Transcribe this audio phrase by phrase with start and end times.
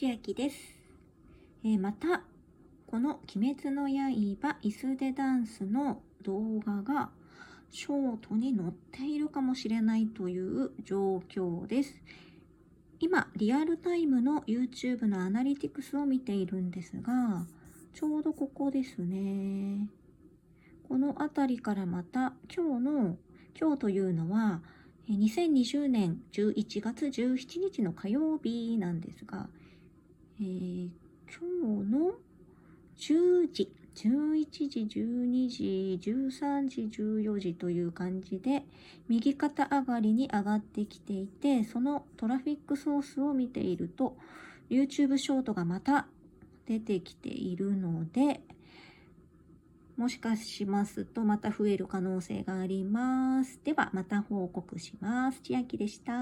[0.00, 0.56] 千秋です。
[1.62, 2.22] えー、また、
[2.86, 7.10] この鬼滅の刃椅子でダンスの動画が
[7.70, 12.00] ショートに載っているかもしれないという状況です。
[12.98, 17.44] 今、リアルタイムの YouTube のアナリティクスを見ているんですが、
[17.92, 19.86] ちょうどここですね。
[20.88, 23.18] この辺りからまた今日の、
[23.54, 24.62] 今日というのは、
[25.10, 29.50] 2020年11月17日の火曜日なんですが、
[30.40, 30.88] えー、
[31.28, 32.12] 今日の
[32.96, 38.64] 10時、11時、12時、13時、14時という感じで、
[39.06, 44.16] 右肩上がりに上がってきていて、そのトラフィックソースを見ていると、
[44.70, 46.06] YouTube ショートがまた
[46.64, 48.40] 出てきているので、
[49.98, 53.60] もしかしますとまた増える可能性があります。
[53.62, 55.42] ではまた報告します。
[55.42, 56.14] 千秋でした。